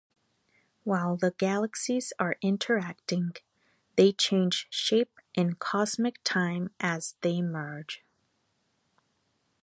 While 0.83 1.15
the 1.15 1.35
galaxies 1.37 2.11
are 2.17 2.35
interacting, 2.41 3.33
they 3.97 4.11
change 4.13 4.65
shape 4.71 5.11
in 5.35 5.53
cosmic 5.57 6.15
time 6.23 6.73
as 6.79 7.17
they 7.21 7.39
merge. 7.43 8.03